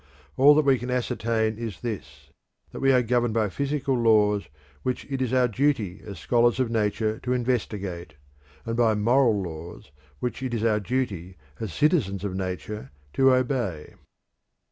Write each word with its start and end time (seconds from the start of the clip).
All 0.35 0.55
that 0.55 0.65
we 0.65 0.79
can 0.79 0.89
ascertain 0.89 1.59
is 1.59 1.81
this: 1.81 2.31
that 2.71 2.79
we 2.79 2.91
are 2.91 3.03
governed 3.03 3.35
by 3.35 3.49
physical 3.49 3.93
laws 3.95 4.47
which 4.81 5.05
it 5.11 5.21
is 5.21 5.31
our 5.31 5.47
duty 5.47 6.01
as 6.03 6.17
scholars 6.17 6.59
of 6.59 6.71
Nature 6.71 7.19
to 7.19 7.33
investigate, 7.33 8.15
and 8.65 8.75
by 8.75 8.95
moral 8.95 9.39
laws 9.43 9.91
which 10.19 10.41
it 10.41 10.55
is 10.55 10.63
our 10.63 10.79
duty 10.79 11.37
as 11.59 11.71
citizens 11.71 12.23
of 12.23 12.33
Nature 12.35 12.89
to 13.13 13.31
obey. 13.31 13.93